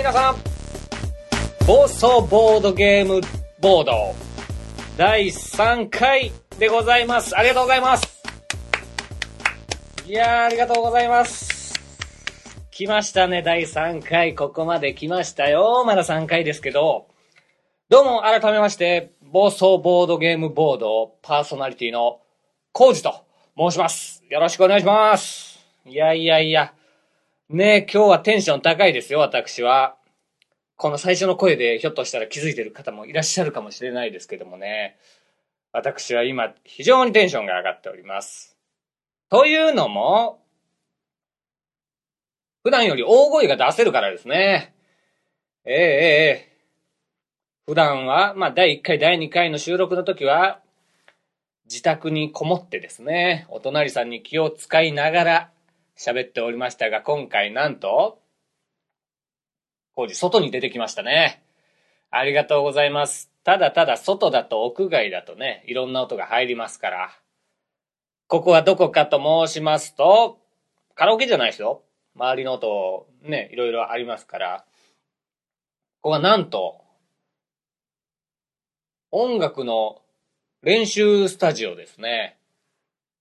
[0.00, 0.36] 皆さん
[1.66, 3.20] 暴走ボードゲーム
[3.60, 4.14] ボード
[4.96, 7.36] 第3回でございます。
[7.36, 8.22] ありがとうございます。
[10.06, 11.74] いやありがとうございます。
[12.70, 14.34] 来ましたね第3回。
[14.34, 15.84] ここまで来ましたよ。
[15.84, 17.06] まだ3回ですけど。
[17.90, 22.20] どうも改めまして暴走ボードゲームボードパーソナリティの
[22.72, 24.24] コウジと申します。
[24.30, 25.60] よろしくお願いします。
[25.84, 26.72] いやいやいや。
[27.52, 29.96] ね今日はテンション高いですよ、私は。
[30.76, 34.96] この最初の声でひょっとしたら気づいてる方もいらっしゃるかもしれないですけどもね。
[35.72, 38.56] 私は今非常にテンションが上がっております。
[39.30, 40.40] というのも、
[42.62, 44.72] 普段より大声が出せるからですね。
[45.64, 46.56] ええええ
[47.66, 50.60] 普段は、まあ第1回、第2回の収録の時は、
[51.64, 55.50] 自宅にこもってですね、お隣さんに気を使いながら、
[56.00, 58.22] 喋っておりましたが、今回なんと、
[59.94, 61.44] 工事外に出てきましたね。
[62.10, 63.30] ありがとうございます。
[63.44, 67.10] ただただ外だと屋外だとね、いろんな音が入りますから。
[68.28, 70.40] ここはどこかと申しますと、
[70.94, 71.82] カラオケじゃないですよ。
[72.16, 74.64] 周りの音、ね、いろいろありますから。
[76.00, 76.80] ここはなんと、
[79.10, 80.00] 音楽の
[80.62, 82.39] 練習スタジオですね。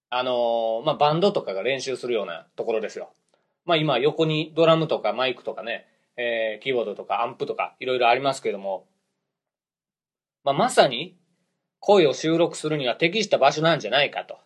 [0.09, 3.11] あのーまあ、バンドとかが練習するようなところですよ。
[3.65, 5.85] まあ、今横にドラムとかマイクとかね、
[6.17, 8.87] えーキーボードとかアンプとかいろいろありますけども、
[10.43, 11.15] まあ、まさに
[11.79, 14.39] 声を収録するには適した場所なんじゃないかと、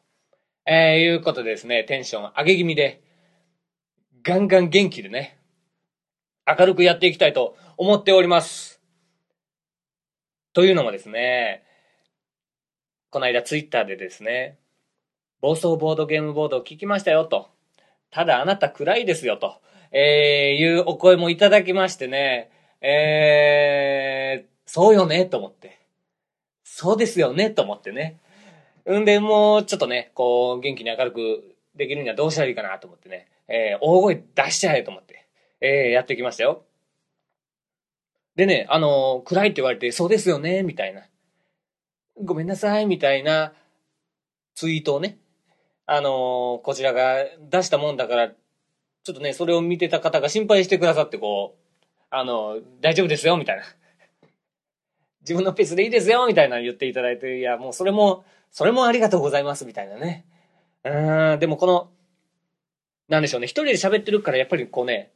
[0.66, 3.02] えーいうことでですね、テンション上げ気味で、
[4.24, 5.40] ガンガン元気でね、
[6.46, 8.82] 明るくやっていきたいと思っております。
[10.54, 11.64] というのもですね、
[13.10, 14.58] この間ツイッターでですね、
[15.44, 17.50] 暴走ボードゲームボードを聞きましたよと。
[18.12, 19.60] ただあなた暗いですよと。
[19.92, 22.50] えー、いうお声もいただきましてね。
[22.80, 25.82] えー、そうよねと思って。
[26.64, 28.22] そうですよねと思ってね。
[28.90, 31.44] んで、もうちょっとね、こう、元気に明るく
[31.76, 33.28] できるにはどうしたらいいかなと思ってね。
[33.50, 35.28] えー、大声出しちゃえと思って。
[35.60, 36.64] えー、やってきましたよ。
[38.38, 41.02] でね、あのー暗いって言われて、そうですよねみたいな。
[42.24, 43.52] ごめんなさいみたいな
[44.56, 45.18] ツイートをね、
[45.86, 53.64] あのこちらが出したもんだから、ちょっとね、それを見てた方が心配してくださって、こう、あの大丈夫ですよ、みたいな。
[55.22, 60.26] 自分のペースでいいですよ、みたいな言っていただいて、いや、もうそれも、それもありがとうございます、みたいなね。
[60.84, 61.90] うん、でもこの、
[63.08, 65.12] なんでしょうね、一人で喋ってるから、やっぱりこうね、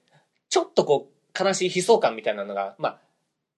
[0.49, 2.99] ちょっとこう、悲しい悲壮感みたいなのが、まあ、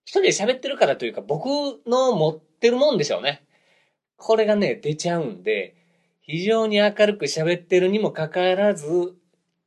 [0.06, 1.46] 一人で喋ってるからというか、僕
[1.88, 3.46] の持ってるもんでしょうね。
[4.18, 5.76] これがね、出ちゃうんで、
[6.30, 9.16] 非常に明るく喋ってるにもかかわらず、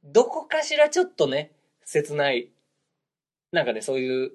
[0.05, 1.51] どこかしらちょっとね、
[1.85, 2.53] 切ない、
[3.51, 4.31] なんかね、そういう、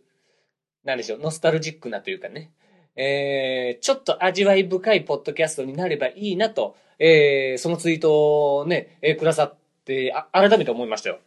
[0.84, 2.52] なんでしょう、ノスタルジックなというかね、
[2.98, 9.56] えー、ちょっと味わい深いポッドキャストになればいいなと、えー、そのツイートをね、えーくださっ
[9.86, 11.20] て、あ、改めて思いましたよ。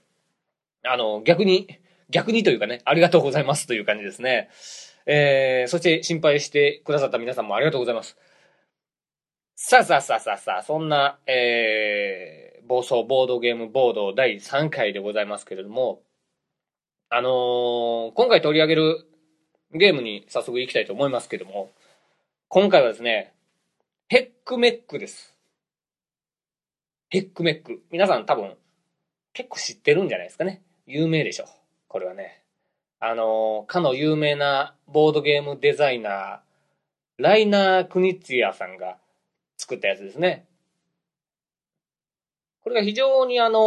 [0.84, 1.78] あの、逆に、
[2.10, 4.50] 逆にというかね、ありがとうございますという感じですね。
[5.06, 8.18] えー、そして心配してくださった皆さんもありがとうございます。
[9.62, 16.00] さあさあさあさあさあ、そんな、えー、暴走ボードゲームボード第3回でございますけれども、
[17.10, 19.06] あのー今回取り上げる
[19.74, 21.70] ゲームに早速行きたいと思いますけれども、
[22.48, 23.34] 今回はですね、
[24.08, 25.36] ヘックメックです。
[27.10, 27.82] ヘックメック。
[27.90, 28.56] 皆さん多分
[29.34, 30.62] 結構知ってるんじゃないですかね。
[30.86, 31.44] 有名でしょ。
[31.86, 32.44] これはね。
[32.98, 36.38] あのーかの有名なボードゲームデザイナー、
[37.18, 38.96] ライナー・クニッツィアさんが
[39.60, 40.46] 作ったやつですね。
[42.62, 43.60] これが非常にあのー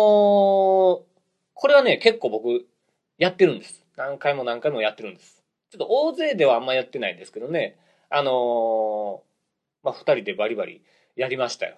[1.56, 2.66] これはね、結構僕、
[3.19, 3.86] やってるんです。
[3.95, 5.44] 何回も何回もやってるんです。
[5.69, 7.78] ちょっと大勢ではあんまやってないんですけどね、
[8.10, 10.81] あのーまあ、二人でバリバリ
[11.16, 11.78] やりましたよ。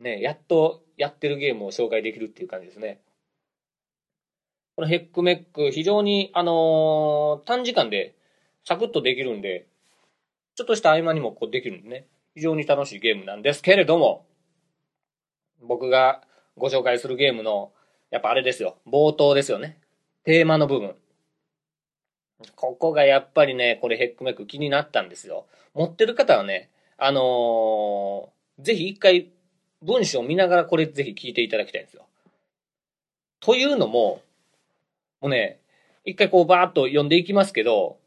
[0.00, 3.00] ね、やっとやってるゲームを紹介できるっていう感じですね。
[4.76, 8.14] このヘックメック、非常に、あのー短時間で
[8.64, 9.66] サクッとできるんで、
[10.56, 14.26] ちょっとした合間にもこうできるんでね、非常に楽しいゲームなんですけれども、
[15.62, 16.22] 僕が
[16.56, 17.72] ご紹介するゲームの、
[18.10, 19.78] やっぱあれですよ、冒頭ですよね。
[20.24, 20.94] テーマの部分。
[22.56, 25.46] ここがやっぱりね、これヘックメック気になったんですよ。
[25.74, 29.30] 持ってる方はね、あのーぜひ一回
[29.82, 32.06] 文章を見ながらこれぜひ聞いていただきたいんですよ。
[33.40, 34.22] というのも、
[35.20, 35.60] もうね、
[36.04, 37.98] 一回こうバーッと読んでいきますけど、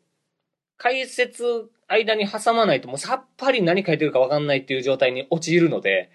[0.78, 6.12] 解説間に挟まないともうさっぱり何書いてるかわかんないっていう状態に陥るので、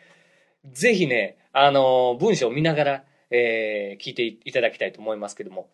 [0.73, 5.69] ぜひね、あのー文章を見ながら、えー聞いていただきたいと思いますけども。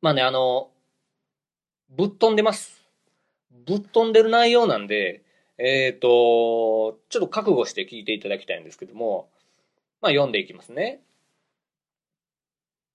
[0.00, 0.70] まあね、あの、
[1.90, 2.82] ぶっ飛んでます。
[3.66, 5.22] ぶっ飛んでる内容なんで、
[5.58, 9.28] えっ、と、ちょっと覚悟して聞いていただきたいんですけども、
[10.00, 11.02] まあ読んでいきますね。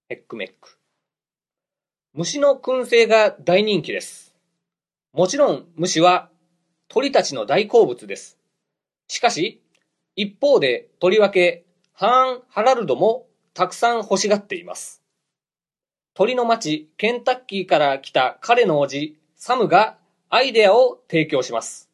[0.10, 0.78] ヘックメック。
[2.14, 4.27] 虫の燻製が大人気です。
[5.18, 6.30] もちろん虫は
[6.90, 8.38] 鳥たちの大好物です。
[9.08, 9.64] しかし、
[10.16, 13.26] 一方でとりわけハーン・ハラルドも
[13.56, 15.02] たくさん欲しがっています。
[16.14, 19.98] 鳥の町ケンタッキーから来た彼のおじサムが
[20.30, 21.90] アイデアを提供します。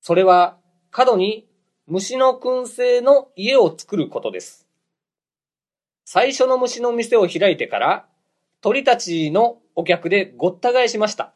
[0.00, 0.56] それは
[0.90, 1.46] 角に
[1.86, 4.66] 虫の燻製の家を作ることです。
[6.04, 8.08] 最初の虫の店を開いてから
[8.62, 11.35] 鳥たちのお客でごった返しました。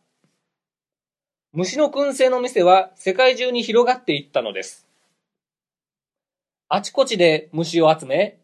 [1.52, 4.86] 虫の燻製の店は世界中に広がっていったのです。
[6.68, 8.38] あちこちで虫を集め、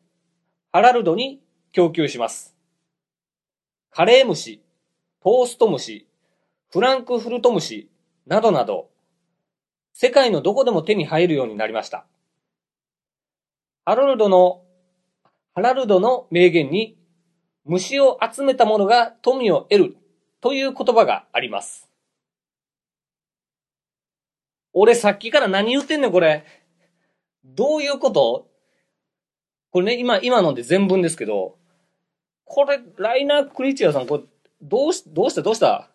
[0.72, 2.56] ハラルドに供給します。
[3.92, 4.60] カレー虫、
[5.22, 6.08] トースト虫、
[6.72, 7.88] フランクフルト虫、
[8.26, 8.90] などなど、
[9.92, 12.06] 世界のどこでも手に入るようになりました。
[13.84, 14.64] ハラルドの、
[15.54, 16.98] ハラルドの名言に、
[17.64, 19.96] 虫を集めた者が富を得る
[20.40, 21.85] という言葉があります。
[24.78, 26.44] 俺さっきから何言ってんねんこれ。
[27.46, 28.46] どういうこと？
[29.70, 31.56] これね、今、今ので全文ですけど、
[32.44, 34.22] これ、ライナー・クリーチャーさん、これ、
[34.60, 35.40] どうし、どうした？
[35.40, 35.88] どうした？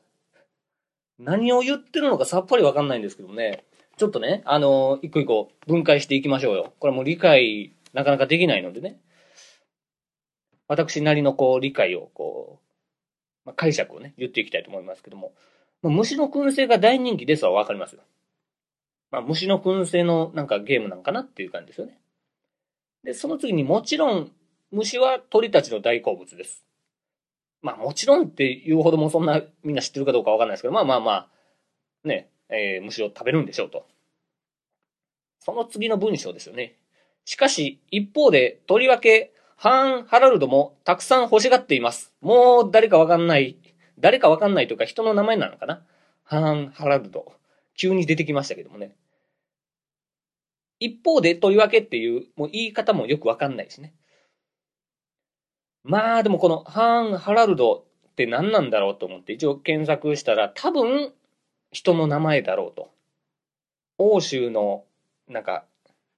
[1.20, 3.66] 何を言ってるのかさっぱりわかんないんですけどもね。
[3.98, 6.74] ちょっとね、あのー一個一個分解していきましょうよ。
[6.80, 9.00] これもう理解、なかなかできないのでね。
[10.68, 12.60] 私なりのこう、理解をこ
[13.46, 15.34] う、まあ、解釈をね、言っていきたいと思いますけども。
[15.84, 18.02] まあ虫の燻製が大人気ですはわかりますよ。
[19.12, 22.00] まあ、虫の燻製のなんかゲームなんかなっていう感じですよね。
[23.04, 24.32] で、その次にもちろん、
[24.72, 26.66] 虫は鳥たちの大好物です。
[27.62, 31.28] まあもちろんっていうほどもそんなみんな知ってるかどうかわかんないですけど、まあまあまあ、
[32.08, 33.86] ね、えー虫を食べるんでしょうと。
[35.40, 36.78] その次の文章ですよね。
[37.26, 42.14] しかし、一方で、とりわけ、ハーン・ハラルドもたくさん欲しがっています。
[42.22, 43.58] もう誰かわかんない、
[44.00, 45.84] 誰かわかんないというか人の名前なのかな
[46.24, 47.34] ハーン・ハラルド。
[47.76, 48.96] 急に出てきましたけどもね。
[50.82, 53.94] 一方で、とりわけっていう、もう言い方もよくわかんないしね。
[55.84, 61.12] まあでもこのハーン・ハラルドって何なんだろうと思って一応検索したら多分
[61.72, 62.90] 人の名前だろうと。
[63.98, 64.84] 欧州の
[65.28, 65.66] なんか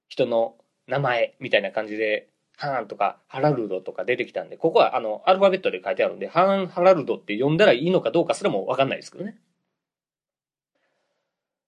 [0.08, 0.56] 人の
[0.86, 9.38] 名前みたいな感じでハーンとかハラルドとか出てきたんで、ここはあのアルファベットで書いてあるんで、ハーン・ハラルドって呼んだらいいのかどうかすらもわかんないですけどね。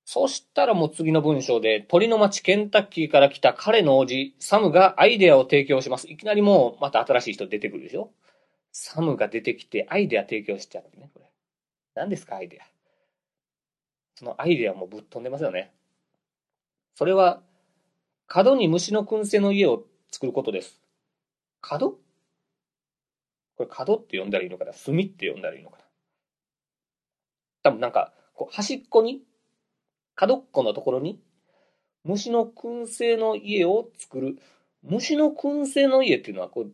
[0.08, 6.08] そしたらもう次の文章で、鳥の町ケンタッキーから来た彼の王子、サムがアイデアを提供します。
[6.08, 8.12] いきなりもうまた新しい人出てくるでしょ？
[8.70, 11.28] サムが出てきてアイデア提供しちゃってね、これ。
[11.96, 12.64] 何ですか、アイデア？
[14.14, 15.72] そのアイデアもぶっ飛んでますよね。
[16.94, 17.42] それは、
[18.28, 19.82] 角に虫の燻製の家を
[20.12, 20.80] 作ることです。
[21.60, 21.98] 角？
[23.56, 24.72] これ角って呼んだらいいのかな？
[24.72, 25.82] 炭って呼んだらいいのかな？
[27.64, 29.22] 多分なんか、こう端っこに
[30.16, 31.20] 角っこのところに
[32.04, 34.38] 虫の燻製の家を作る。
[34.82, 36.72] 虫の燻製の家っていうのはこう、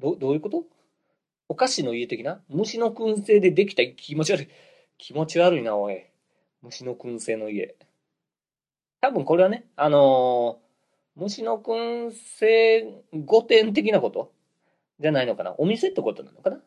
[0.00, 0.64] どどういうこと？
[1.48, 2.40] お菓子の家的な？
[2.48, 4.48] 虫の燻製でできた気持ち悪い。
[4.98, 6.04] 気持ち悪いな、おい。
[6.62, 7.76] 虫の燻製の家。
[9.00, 10.64] 多分これはね、あのー
[11.16, 14.32] 虫の燻製御殿的なこと？
[14.98, 15.54] じゃないのかな？
[15.58, 16.58] お店ってことなのかな？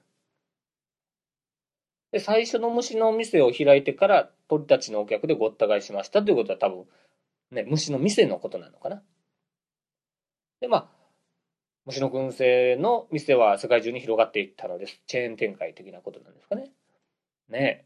[2.12, 6.86] で、最初の虫の店を開いてから鳥たちのお客でごった返しましたということは多分、
[7.52, 9.04] ね、虫の店のことなのかな。
[10.62, 10.88] で、まあ、
[11.86, 15.02] 虫の燻製の店は世界中に広がっていったのです。
[15.08, 16.72] チェーン展開的なことなんですかね。
[17.50, 17.86] ね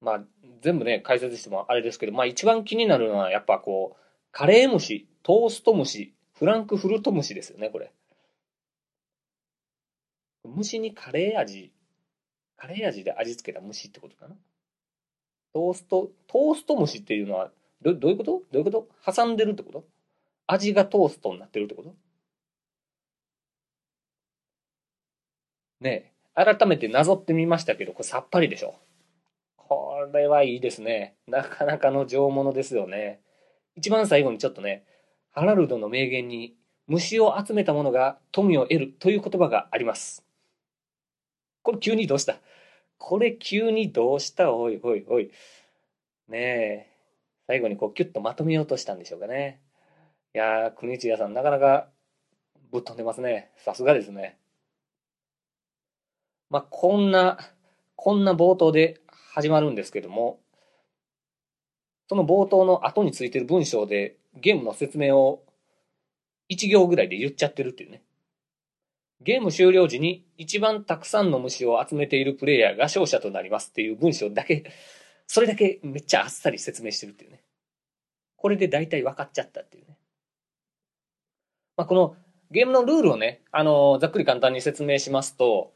[0.00, 0.24] まあ、
[0.62, 7.92] 全部ね、解説してもあれですけど、まあ一番気になるのはやっぱこう、カレー虫、トースト虫、フランクフルト虫ですよね、これ。
[10.44, 11.72] 虫にカレー味
[12.56, 14.34] カレー味で味付けた虫ってことかな
[15.52, 17.50] トースト、トースト虫っていうのは、
[17.82, 18.42] どどういうこと？
[18.50, 18.88] どういうこと？
[19.12, 19.84] 挟んでるってこと？
[20.46, 21.94] 味がトーストになってるってこと？
[25.80, 28.74] ねえ、改めてなぞってみましたけど、これさっぱりでしょ？
[29.56, 31.16] これはいいですね。
[31.26, 33.20] なかなかの上物ですよね。
[33.76, 34.84] 一番最後にちょっとね、
[35.32, 36.54] ハラルドの名言に、
[36.86, 40.25] 虫を集めた者が富を得るという言葉があります。
[41.66, 42.38] これ急にどうした？
[42.96, 44.52] これ急にどうした？
[44.52, 45.32] おいおいおい。
[46.28, 46.86] ねえ。
[47.48, 49.60] 最後にこうキュッとまとめようとしたんでしょうかね。
[50.32, 51.88] いやー、国千谷さんなかなか
[52.70, 53.50] ぶっ飛んでますね。
[53.56, 54.38] さすがですね。
[56.50, 57.36] まあ、こんな、
[57.96, 59.00] こんな冒頭で
[59.32, 60.38] 始まるんですけども、
[62.08, 65.42] その冒頭の後についてる文章でゲームの説明を
[66.48, 68.02] 1行ぐらいで言っちゃってるっていうね。
[69.22, 74.64] ゲーム終了時に一番たくさんの虫を集めているプレイヤーが勝者となりますっていう文章だけ、
[75.26, 77.42] それだけめっちゃあっさり説明してるっていうね。
[78.36, 79.96] これで大体分かっちゃったっていうね。
[81.76, 82.16] まあ、この
[82.50, 85.72] ゲームのルールをね、あのー、ざっくり簡単に説明しますと、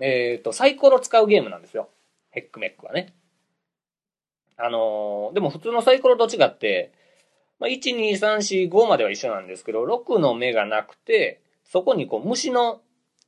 [0.00, 1.88] えっ、ー、と、サイコロ使うゲームなんですよ。
[2.30, 3.14] ヘックメックはね。
[4.56, 6.92] あのー、でも普通のサイコロと違って、
[7.60, 12.80] まあ、1、2、3、4、5までは一緒なんですけど、6の目がなくて、そこにこう虫の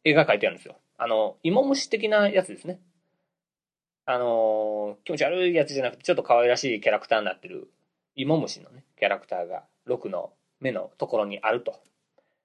[0.02, 0.76] 絵が描いてあるんですよ。
[0.96, 2.80] あの、芋虫的なやつですね。
[4.06, 7.70] あのー、気持ち悪いやつじゃなくて、ちょっと可愛らしいキャラクターになってる、
[8.16, 11.80] 芋虫のね、キャラクターが6の目のところにあると。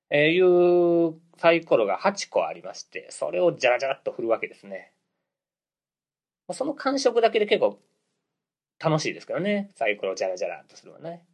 [0.09, 4.91] えー、いうサイコロが8個ありまして、それをジャラジャラっと振るわけですね。
[6.51, 7.79] その感触だけで結構
[8.79, 9.71] 楽しいですからね。
[9.75, 11.25] サイコロジャラジャラっとするのはね。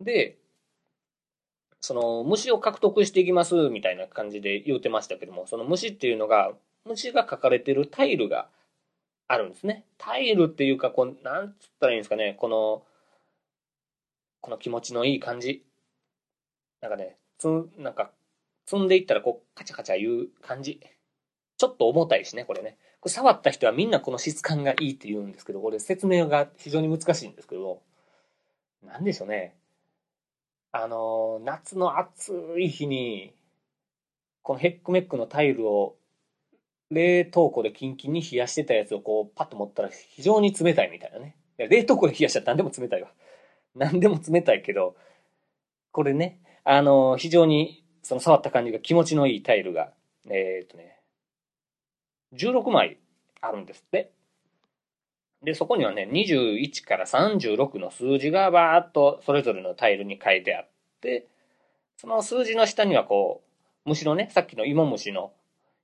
[0.00, 0.38] で、
[1.82, 6.52] その虫を獲得していきますみたいな感じで言うてましたけども、その虫っていうのが、
[6.86, 8.48] 虫が書かれてるタイルが
[9.26, 9.84] あるんですね。
[9.98, 12.84] タイルっていうか、こう、なんつったらいいんですかね、この、
[14.40, 15.64] この気持ちのいい感じ。
[16.80, 18.12] なんかね、つん、なんか、
[18.64, 20.80] 積んでいったらこう、カチャカチャ言う感じ。
[21.56, 22.76] ちょっと重たいしね、これね。
[23.00, 27.82] これ触った人はみんなこの質感がいいって言うんですけど、これ説明が非常に難しいんですけど、
[28.84, 29.56] なんでしょうね。
[30.72, 33.34] あの、夏の暑い日に、
[34.42, 35.96] このヘックメックのタイルを
[36.90, 41.36] 冷凍庫でキンキンに冷やしてたやつをこうパッと持ったら非常に冷たいみたいなね。
[41.58, 43.12] 冷凍庫で冷やしたら何でも冷たいわ。
[43.76, 44.96] 何でも冷たいけど、
[45.92, 49.92] これね、あの、非常にその触った感じが気持ちのいいタイルが、
[50.26, 50.98] えー、っとね、
[52.32, 52.98] 16枚
[53.42, 54.10] あるんですって。
[55.42, 60.68] で、そこにはね、21から36の数字がバーっとそれぞれのタイルに書いてあっ
[61.00, 61.26] て、
[61.96, 63.42] その数字の下にはこ
[63.86, 65.32] う、虫のね、さっきの芋虫の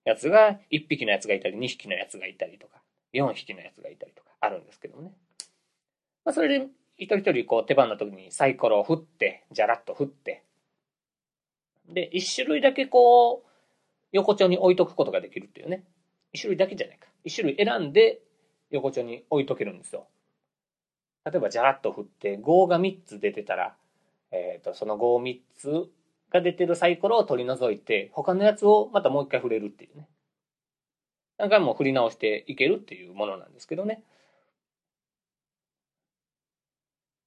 [0.05, 2.81] やつが、1匹のやつがいたり、2匹のやつがいたりとか、
[3.15, 5.13] 4匹のやつがいたりとかあるんですけどね。
[6.25, 10.43] まあ、それで、一人一人こう手番の時にサイコロを振って、じゃらっと振って、
[11.89, 13.49] で、一種類だけこう、
[14.13, 15.85] 横丁に置いとくことができるっていうね。
[16.33, 17.09] 一種類だけじゃないか。
[17.25, 18.21] 一種類選んで
[18.71, 20.07] 横丁に置いとけるんですよ。
[21.25, 23.77] 例えば、じゃらっと振って、5が3つ出てたら、
[24.31, 25.91] え、ー、と、その5、3つ
[26.31, 30.09] が出てるサイコロを取り除いて、他のやつをまたもう一回振れるっていうね。
[31.39, 34.03] 何回も振り直していけるっていうものなんですけどね。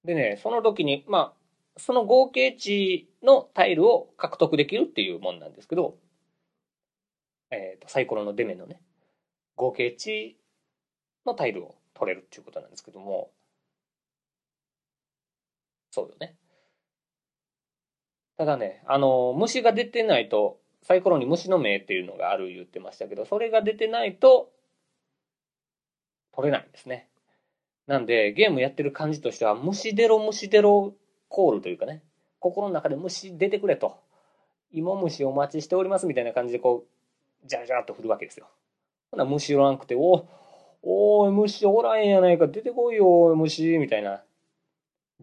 [0.04, 5.96] でね、その時に、まあ、その合計値のタイルを獲得できるっていうもんなんですけど、
[7.52, 8.82] えっ、ー、と、サイコロの出目のね、
[9.56, 10.38] 合計値
[11.26, 13.32] のタイルを取れるっていうことなんですけども、
[15.92, 16.36] そうよね。
[18.38, 24.52] ただね、あの、虫が出てないと、サイコロに虫の目っていうのがある言ってましたけど、それが出てないと、
[26.34, 27.08] 取れないんですね。
[27.88, 30.96] なんで、ゲームやってる感じとしては、虫出ろ虫出ろ
[31.28, 32.02] コールというかね、
[32.40, 34.00] 心の中で虫出てくれと、
[34.72, 36.86] 芋虫お待ちしておりますみたいな感じでこ
[37.44, 38.48] う、じゃらじゃらっと振るわけですよ。
[39.12, 40.26] ほな虫おらんくて、お
[40.84, 44.24] おー、虫おらんやないか、出てこいよ、虫、みたいな。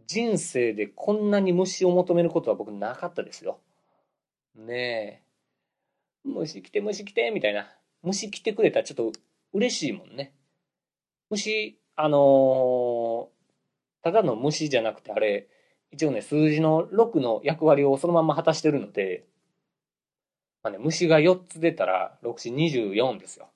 [0.07, 3.59] 人生でこんなに虫を求めることは僕なかったですよ。
[4.55, 5.23] ねえ。
[6.25, 7.69] 虫来て、虫来て、みたいな。
[8.03, 9.13] 虫来てくれたらちょっと
[9.53, 10.33] 嬉しいもんね。
[11.31, 15.49] 虫、あのー、ただの虫じゃなくてあれ、
[15.91, 19.27] 一応ね、数字の6の役割をそのまま果たしてるので、
[20.63, 23.49] まあね、虫が4つ出たら、6、4、24ですよ。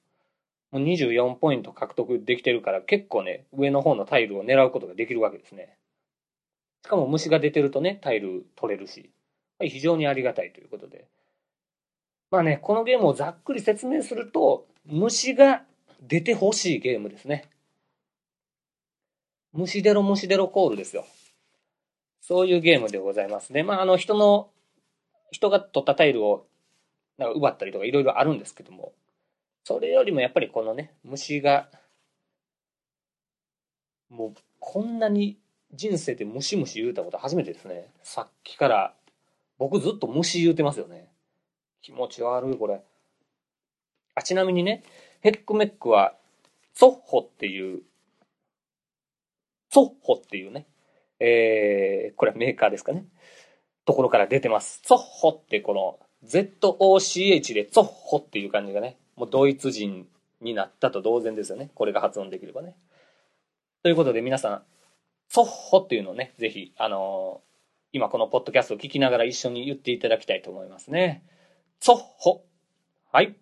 [0.73, 5.77] もう24ポイント獲得できてるから結構ね、上の方のタイルを狙うことができるわけですね。
[6.85, 9.11] しかも虫が出てるとね、タイル取れるし、
[9.61, 11.07] 非常にありがたいということで。
[12.31, 15.63] まあね、このゲームをざっくり説明すると、虫が
[16.01, 17.51] 出てほしいゲームですね。
[19.53, 21.05] 虫出ろ虫出ろコールですよ。
[22.23, 23.63] そういうゲームでございますね。
[23.63, 24.49] まあ、あの、人の、
[25.31, 26.47] 人が取ったタイルを
[27.19, 28.93] なんか奪ったりとかいろいろあるんですけども、
[29.65, 31.69] それよりもやっぱりこのね、虫が、
[34.11, 35.39] もうこんなに
[35.73, 37.91] 人生でムシムシ言うたこと初めてですね。
[38.03, 38.95] さっきから、
[39.59, 41.09] 僕ずっと虫言うてますよね。
[41.81, 42.83] 気持ち悪い、これ。
[44.15, 44.83] あ、ちなみにね、
[45.21, 46.15] ヘックメックは、
[46.75, 47.83] ソッホっていう、
[49.71, 50.67] ソッホっていうね、
[51.21, 53.07] えー、これはメーカーですかね。
[53.85, 54.81] ところから出てます。
[54.85, 60.07] ソッホってこの、ZOCH でツッホっていう感じがね、もうドイツ人
[60.41, 61.71] になったと同然ですよね。
[61.75, 62.75] これが発音できればね。
[63.83, 64.63] ということで皆さん、
[65.29, 67.53] ソッホっていうのをね、ぜひ、あのー、
[67.95, 71.25] 今このポッドキャストを聞きながら一緒に言っていただきたいと思いますね。
[71.81, 72.45] ソッホ。
[73.11, 73.37] はい。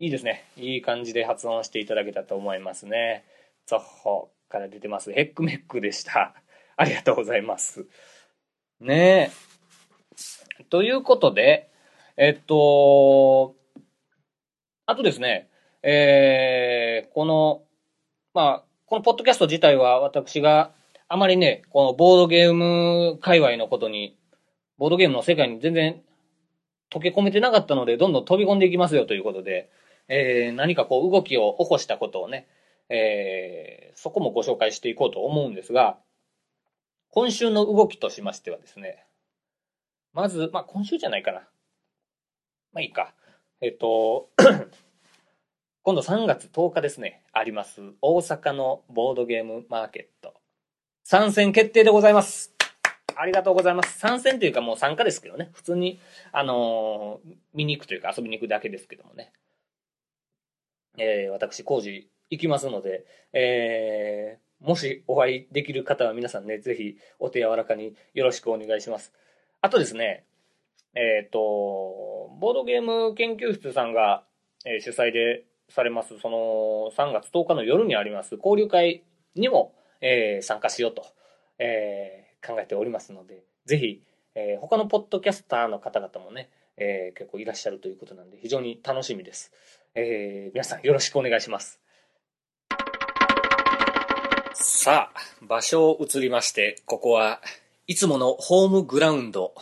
[0.00, 0.44] いいですね。
[0.56, 3.24] いい感じで発音していただけたと思いますね。
[3.66, 5.12] ソッホから出てます。
[5.12, 6.34] ヘックメックでした。
[6.76, 7.86] ありがとうございます。
[8.80, 9.30] ね
[10.58, 10.64] え。
[10.70, 11.70] ということで、
[12.16, 13.56] えっと、
[14.86, 15.48] あとですね、
[15.82, 17.62] えー、この、
[18.34, 20.70] まあ、このポッドキャスト自体は私が
[21.08, 24.16] あまりね、このボードゲーム界隈のことに、
[24.78, 26.02] ボードゲームの世界に全然
[26.90, 29.70] 溶け込めてなかったので、どんどん飛び込んでいきますよということで、
[30.08, 32.46] えー、何かこう動きを起こしたことをね、
[32.90, 35.98] えー、そこもご紹介していこうと思うんですが、
[37.10, 39.04] 今週の動きとしましてはですね、
[40.12, 41.48] まず、まあ今週じゃないかな。
[42.74, 43.14] まあいいか。
[43.60, 44.30] えっと、
[45.84, 50.34] 今度3月10日ですね、あります、大阪のボードゲームマーケット。
[51.04, 52.52] 参戦決定でございます。
[53.14, 53.96] ありがとうございます。
[53.96, 55.50] 参戦というかもう参加ですけどね。
[55.52, 56.00] 普通に、
[56.32, 59.32] あのー、見に行くというか遊びに行くだけですけどもね。
[60.98, 69.12] えー、私、工事行きますので、えー、もしお会いできる方は皆さんね、ぜひお手柔らかによろしくお願いします。
[69.60, 70.24] あとですね、
[70.94, 71.38] えっ、ー、と、
[72.40, 74.24] ボードゲーム研究室さんが、
[74.64, 79.02] えー、主催でされます、その3月10日の夜にあります交流会
[79.34, 81.04] にも、えー、参加しようと、
[81.58, 84.02] えー、考えておりますので、ぜひ、
[84.34, 89.52] えー、他のポッドキャスターの方々もね、えー、結構いらっしゃるということなんで、非常に楽しみです。
[89.94, 91.80] えー、皆さんよろしくお願いします。
[94.54, 97.40] さあ、場所を移りまして、ここは
[97.86, 99.54] いつものホームグラウンド。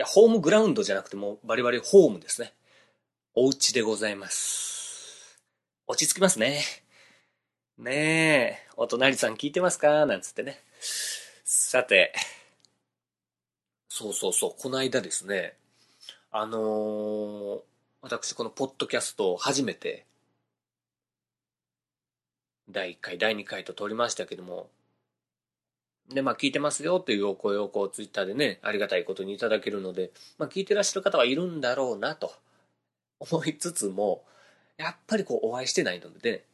[0.00, 2.54] や、ホームグラウンドじゃなくてもバリバリホームですね。
[3.34, 5.38] お家でございます。
[5.86, 6.64] 落ち着きますね。
[7.76, 10.06] ねえ、お隣さん聞いてますか？
[10.06, 10.62] なんつってね。
[11.44, 12.14] さて、
[13.88, 15.54] そうそうそう、この間ですね、
[16.30, 17.60] あのー、
[18.00, 20.06] 私このポッドキャストを初めて、
[22.70, 24.70] 第1回、第2回と撮りましたけども、
[26.08, 32.32] で、まあ聞いてますよというお声をこうツイッターでね、ありがたいことにいただけるので、まあ聞いてらっしゃる方はいるんだろうなと
[33.20, 34.24] 思いつつも、
[34.76, 36.44] やっぱりこうお会いしてないのでね、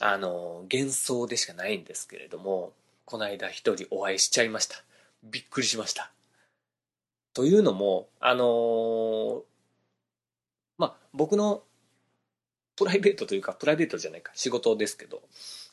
[0.00, 2.72] あの、幻想でしかないんですけれども、
[3.04, 4.76] この間一人お会いしちゃいました。
[5.22, 6.10] びっくりしました。
[7.34, 9.42] というのも、あのー、
[10.78, 11.62] まあ、僕の
[12.76, 15.22] プライベートというか、プライベートじゃないか、仕事ですけど、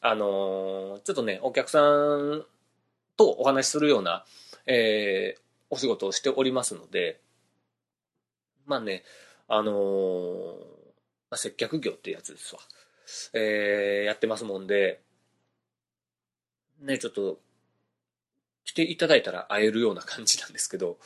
[0.01, 2.45] あのー、ちょっとね、お客さん
[3.17, 4.25] とお話しするような、
[4.65, 7.19] えー、お仕事をしておりますので、
[8.65, 9.03] まあね、
[9.47, 10.57] あのー、
[11.29, 12.61] まあ、接客業ってやつですわ。
[13.33, 15.01] えー、やってますもんで、
[16.79, 17.39] ね、ちょっと、
[18.63, 20.97] 来ていただいたら会えるような感じなんですけど、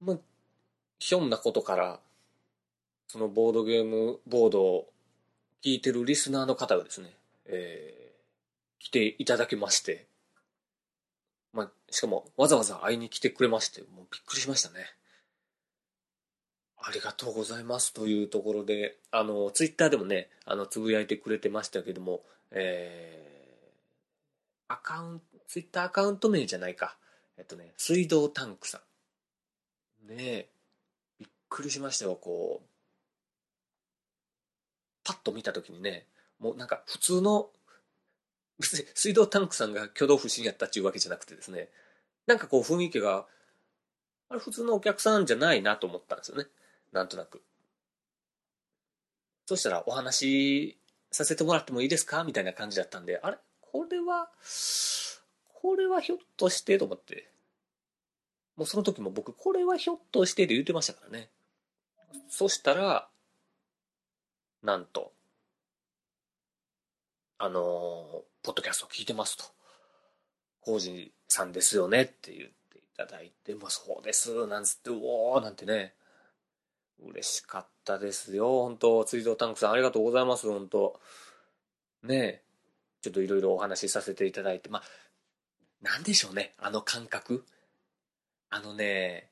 [0.00, 0.16] まあ、
[0.98, 2.00] ひょんなことから、
[3.08, 4.88] そのボードゲームボードを
[5.62, 7.10] 聞いてるリスナーの方がですね、
[7.46, 10.06] えー、来ていただけまして、
[11.54, 14.84] まあ、しかもわざわざ会いに来てくれまして、もうびっくりしましたね。
[16.76, 26.98] ありがとうございますというところで、あの、ツイッターでもね、あの、つぶやいてくれてましたけども、えー、アカウント、ツイッターアカウント名じゃないか。
[27.38, 28.82] えっとね、水道タンクさ
[30.04, 30.08] ん。
[30.08, 30.48] ねえ、
[31.20, 32.66] びっくりしましたよ、こう。
[35.04, 36.06] パッと見たときにね、
[36.38, 37.48] もうなんか普通の、
[38.94, 41.70] 水道タンクさんが挙動不審やったっていうわけじゃなくてですね、
[42.26, 43.26] なんかこう雰囲気が、
[44.28, 46.46] あれ普通のお客さんじゃないなと思ったんですよね。
[46.92, 47.42] なんとなく。
[49.46, 50.78] そしたらお話
[51.10, 53.38] させてもらってもいいですかみたいな感じだったんで、あれ？
[53.60, 54.30] これは、
[55.52, 57.28] これはひょっとしてと思って。
[58.56, 61.28] もうその時も僕、これはひょっとしてで言ってましたからね。
[62.28, 63.08] そしたら、
[64.62, 65.12] なんと、
[67.38, 69.44] あのー、ポッドキャスト聞いてますと。
[70.60, 75.94] コージさんですよねって言っていただいて、まあそうです、なんつって、うおーなんてね、
[77.02, 78.64] 嬉しかったですよ。
[78.64, 80.46] 本当水道タンクさんありがとうございます。
[80.46, 81.00] 本当
[82.02, 82.42] ねえ。
[83.00, 84.68] ちょっといろいろお話しさせていただいて。
[84.68, 84.82] まあ、
[85.80, 86.54] なんでしょうね。
[86.58, 87.46] あの感覚。
[88.50, 89.30] あのね、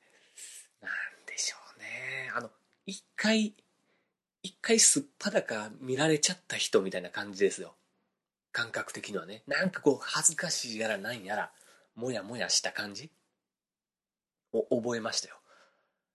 [0.81, 0.91] なん
[1.27, 2.31] でしょうね。
[2.35, 2.49] あの、
[2.87, 3.53] 一回、
[4.41, 7.75] 一回すっぱだか見られちゃった人みたいな感じですよ。
[8.53, 9.43] 感覚的にはね。
[9.47, 11.51] なんかこう、恥ずかしいやらなんやら、
[11.95, 13.11] もやもやした感じ？
[14.53, 15.35] を覚えましたよ。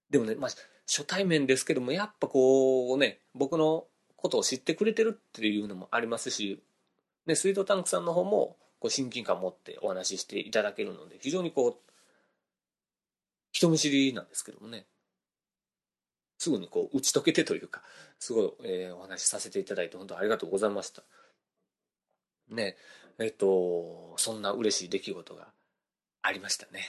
[0.08, 0.50] でもね、まあ、
[0.86, 3.84] 初対面ですけども、やっぱこうね、僕の
[4.16, 6.62] ことを知ってくれてるっていうのもありますし、
[7.26, 11.92] ね、スイートタンクさんの方もこう親近感を持ってお話ししていただけるので、非常にこう、
[13.50, 14.86] 人見知りなんですけどもね、
[16.38, 17.82] すぐにこう打ち解けてというか、
[18.20, 21.02] すごい、えー、お話しさせていただいて本当ありがとうございました。
[22.50, 22.76] ね、
[23.18, 25.48] えっ、と、そんな嬉しい出来事が
[26.22, 26.82] ありましたね。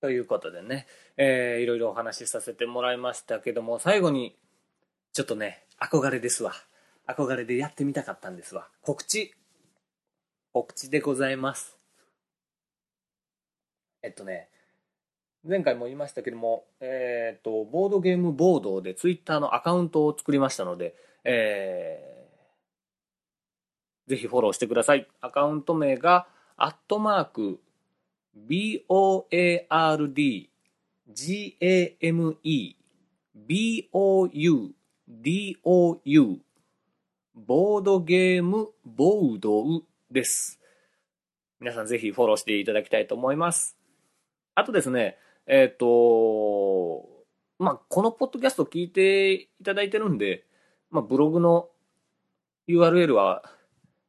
[0.00, 4.36] ということでね、えー、いろいろお話しさせてもらいましたけども、最後に、
[5.12, 6.52] ちょっとね、憧れですわ。
[7.06, 8.68] 憧れでやってみたかったんですわ。
[8.82, 9.34] 告知。
[10.52, 11.78] 告知でございます。
[14.02, 14.50] えっとね、
[15.42, 22.13] 前回も言いましたけども、えっ、と、ボードゲームボードでツイッターのアカウントを作りましたので、えー、
[24.06, 25.08] ぜひフォローしてください。
[25.20, 27.60] アカウント名が、アットマーク、
[28.36, 28.90] B-O-A-R-D、
[31.12, 32.76] G-A-M-E、
[33.34, 34.74] B-O-U-D-O-U、
[37.34, 40.60] ボードゲームボードウです。
[41.60, 43.76] 皆さんぜひフォローしていただきたいと思います。
[44.54, 47.08] あとですね、えっ、ー、と、
[47.58, 50.44] まあ、このポッドキャスト聞いていただいてるんで、
[50.90, 51.68] まあ、ブログの
[52.68, 53.42] URL は、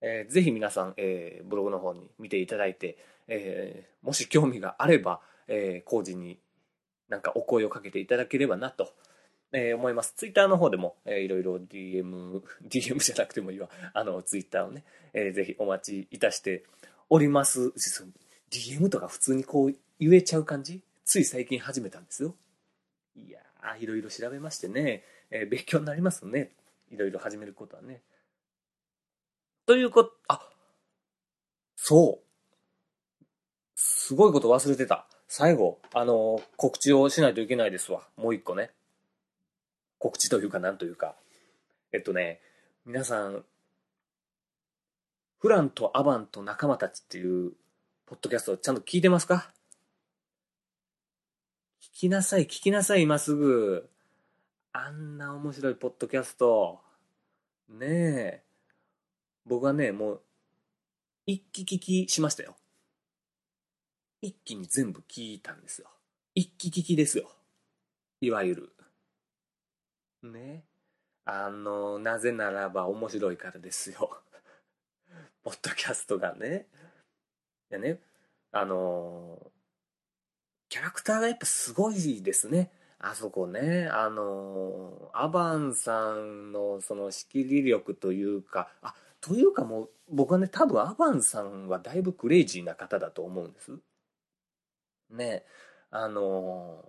[0.00, 6.38] えー、ぜひ皆さん、えー、ブログの方に見ていただいて、えー、もし興味があれば、えー、工事に
[7.08, 8.92] なんかお声をかけていただければなと、
[9.52, 10.14] えー、思います。
[10.16, 13.68] ツイッターの方でも、えー、いろいろ DM、 DM じゃなくてもいいわ。
[13.94, 14.84] あの、ツイッターをね、
[15.14, 16.64] えー、ぜひお待ちいたして
[17.08, 17.72] おります。
[18.50, 20.82] DM とか普通にこう言えちゃう感じ？
[21.04, 22.34] つい最近始めたんですよ。
[23.16, 26.50] いやー、いろいろ調べましてね、えー、勉強になりますね。
[26.90, 28.02] いろいろ始めることはね。
[29.68, 30.40] ということ、あ、
[31.76, 33.24] そう。
[33.74, 35.06] すごいこと忘れてた。
[35.28, 38.08] 最後、あの、告知をしないといけないですわ。
[38.16, 38.70] もう一個ね。
[39.98, 41.16] 告知というか、なんというか。
[41.92, 42.40] えっとね、
[42.86, 43.44] 皆さん、
[45.38, 47.52] フランとアバンと仲間たちっていう
[48.06, 49.52] ポッドキャストちゃんと聞いてますか？
[51.82, 53.86] 聞きなさい、聞きなさい、今すぐ。
[54.72, 56.80] あんな面白いポッドキャスト。
[57.68, 58.47] ねえ。
[59.48, 60.22] 僕はね、もう、
[61.26, 62.56] 一気聞きしましたよ。
[64.20, 65.88] 一気に全部聞いたんですよ。
[66.34, 67.30] 一気聞きですよ。
[68.20, 68.72] いわゆる。
[70.22, 70.64] ね
[71.24, 74.22] あの、なぜならば面白いからですよ。
[75.42, 76.66] ポッドキャストがね。
[77.70, 78.00] いやね、
[78.50, 79.52] あの、
[80.68, 82.70] キャラクターがやっぱすごいですね。
[82.98, 93.72] あそこね、あの、アバンさんのその仕切り力というか、あ、というかもう、僕はね、多分アバンさんはだいぶクレイジーな方だと思うんです。
[95.10, 95.44] ね、
[95.90, 96.84] あの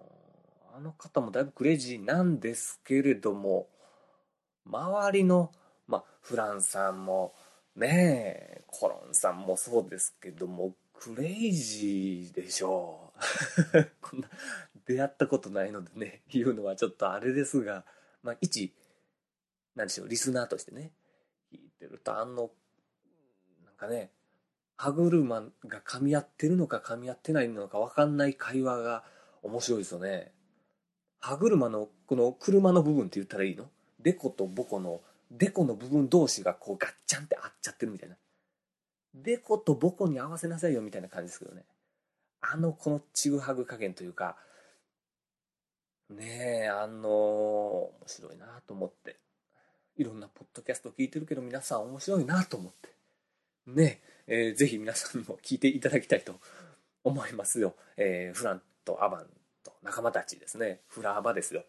[0.74, 3.68] ー、あの方もだいぶクレイジーなんですけれども、
[4.65, 5.52] 周りの、
[5.88, 7.34] まあ、フランさんも、
[7.76, 13.13] ね、コロンさんもそうですけども、クレイジーでしょ
[13.74, 13.89] う。
[14.02, 14.30] こんな、
[14.86, 17.86] 出会ったことないのでね、言うのはちょっとあれですが、
[18.22, 18.76] まあ、一、
[19.76, 20.92] 何でしょう、リスナーとしてね、
[21.82, 22.50] 聞いてると、あの、
[23.65, 24.12] なんかね、
[24.78, 29.04] 歯車が噛み合ってるのか噛み合ってないのか分かんない会話が
[29.44, 30.32] 面白いですよね。
[31.20, 33.70] 歯車のこの車の部分って言ったらいいの？
[34.00, 38.15] デコとボコのデコの部分同士がこうガッチャンって合っちゃってるみたいな。
[39.13, 41.65] デコとボコに合わせなさいよみたいな感じですけどね。
[42.39, 44.38] あの、このちぐはぐ加減というか、
[46.10, 49.18] ねえ、あの、面白いなと思って。
[50.00, 52.90] いろんなポッドキャストを聞いてるけど皆さん面白いなと思って。
[53.68, 56.36] ねえ、ー、ぜひ皆さんも聞いていただきたいと
[57.04, 57.76] 思いますよ。
[57.98, 59.26] えー、フランとアバン
[59.62, 60.80] と仲間たちですね。
[60.88, 61.66] フラーバですよ。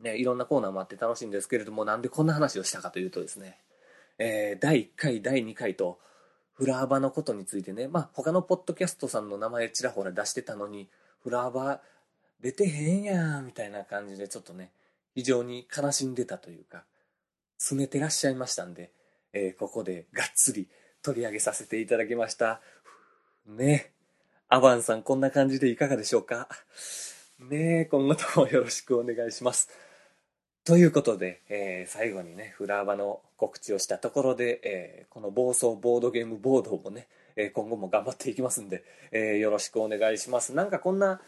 [0.00, 3.56] ね、いろんなコーナーもあって楽しいんですけれども、なんでこんな話をしたかというとですね、
[4.18, 6.00] えー、第1回、第2回と、
[6.54, 10.88] フラーバのことについてね、まあ、他のポッドキャストさんの名前ちらほら出してたのに、
[11.22, 11.82] フラーバ
[12.40, 14.72] 出てへんやん、みたいな感じでちょっとね、
[15.14, 16.84] 非常に悲しんでたというか、
[17.58, 18.90] 拗ねてらっしゃいましたんで、
[19.32, 20.68] えー、ここでがっつり
[21.02, 22.60] 取り上げさせていただきました。
[23.46, 23.92] ね。
[24.48, 26.48] アバンさんこんな感じでいかがでしょうか？
[27.38, 29.68] ね今後ともよろしくお願いします。
[30.64, 40.54] ということで、えー、最後にね、フラーバの告知をしたところで、えー、この暴走ボードゲームボードもね、え今後も頑張っていきますんで、えよろしくお願いします。
[40.54, 41.20] なんかこんな、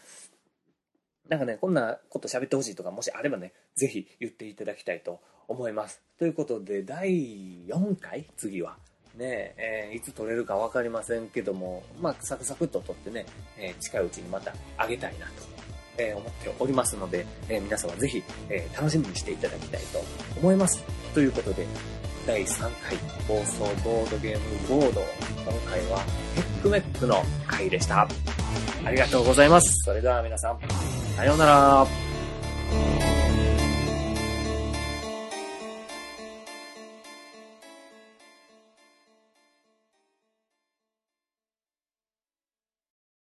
[1.29, 6.01] なんかね、こんなこと喋ってほしいとか、もしあればね、ぜひ言っていただきたいと思います。
[6.17, 7.09] ということで、第
[7.67, 8.25] 4回？
[8.35, 8.77] 次は。
[9.15, 13.25] ねえー、いつ撮れるか分かりませんけども、まあ、サクサクっと撮ってね、
[13.57, 15.31] えー、近いうちにまたあげたいなと、
[15.97, 20.01] えー、思っておりますので、え皆様ぜひ、え楽しみにしていただきたいと
[20.39, 20.83] 思います。
[21.13, 21.65] ということで、
[22.25, 25.99] 第3回放送ボードゲームボード、今回は
[26.35, 28.07] ヘックメックの回でした。
[28.85, 29.73] ありがとうございます。
[29.83, 33.08] それでは皆さん、さようなら。